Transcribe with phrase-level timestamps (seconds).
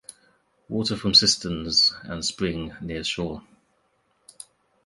[0.67, 3.43] Water from cisterns and spring near shore.